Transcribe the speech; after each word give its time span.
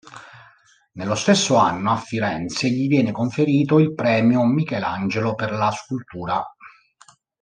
Nello 0.93 1.13
stesso 1.13 1.57
anno 1.57 1.91
a 1.91 1.95
Firenze 1.97 2.69
gli 2.69 2.87
viene 2.87 3.11
conferito 3.11 3.77
il 3.77 3.93
Premio 3.93 4.43
Michelangelo 4.45 5.35
per 5.35 5.51
la 5.51 5.69
scultura. 5.69 6.43